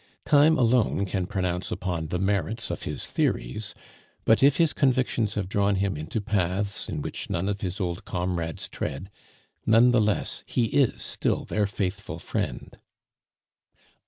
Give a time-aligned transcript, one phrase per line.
[0.25, 3.75] Time alone can pronounce upon the merits of his theories;
[4.25, 8.03] but if his convictions have drawn him into paths in which none of his old
[8.03, 9.11] comrades tread,
[9.63, 12.79] none the less he is still their faithful friend.